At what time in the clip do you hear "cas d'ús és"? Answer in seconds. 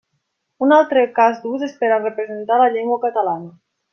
1.19-1.75